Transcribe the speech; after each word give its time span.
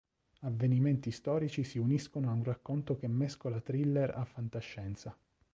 Avvenimenti 0.39 1.11
storici 1.11 1.63
si 1.63 1.77
uniscono 1.77 2.31
a 2.31 2.33
un 2.33 2.43
racconto 2.43 2.95
che 2.97 3.07
mescola 3.07 3.61
thriller 3.61 4.09
a 4.15 4.25
fantascienza. 4.25 5.15